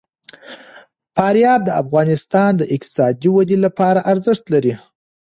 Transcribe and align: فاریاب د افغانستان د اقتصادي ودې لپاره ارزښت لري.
فاریاب 1.15 1.61
د 1.65 1.69
افغانستان 1.81 2.51
د 2.57 2.61
اقتصادي 2.75 3.29
ودې 3.33 3.57
لپاره 3.65 3.99
ارزښت 4.11 4.45
لري. 4.53 4.73